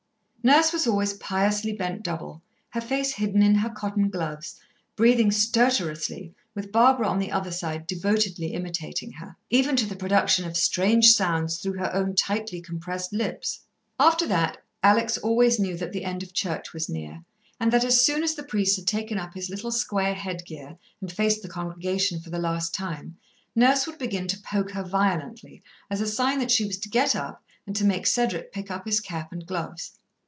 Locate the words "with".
6.55-6.71